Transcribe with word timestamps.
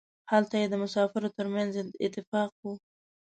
هلته 0.31 0.55
یې 0.61 0.67
د 0.69 0.75
مسافرو 0.83 1.33
ترمنځ 1.37 1.73
اتفاق 2.05 2.51
و. 2.63 2.67